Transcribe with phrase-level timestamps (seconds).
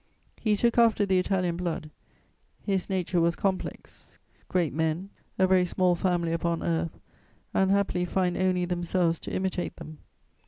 [0.41, 1.91] He took after the Italian blood;
[2.63, 4.07] his nature was complex:
[4.49, 6.99] great men, a very small family upon earth,
[7.53, 9.99] unhappily find only themselves to imitate them.